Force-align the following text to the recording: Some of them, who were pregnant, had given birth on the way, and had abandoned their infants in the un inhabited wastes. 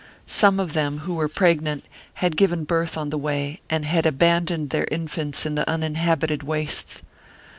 Some 0.25 0.59
of 0.59 0.73
them, 0.73 1.01
who 1.01 1.13
were 1.13 1.27
pregnant, 1.27 1.85
had 2.15 2.35
given 2.35 2.63
birth 2.63 2.97
on 2.97 3.11
the 3.11 3.19
way, 3.19 3.61
and 3.69 3.85
had 3.85 4.07
abandoned 4.07 4.71
their 4.71 4.87
infants 4.89 5.45
in 5.45 5.53
the 5.53 5.71
un 5.71 5.83
inhabited 5.83 6.41
wastes. 6.41 7.03